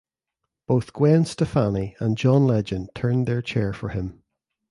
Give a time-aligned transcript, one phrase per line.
[0.65, 4.23] Both Gwen Stefani and John Legend turned their chair for him.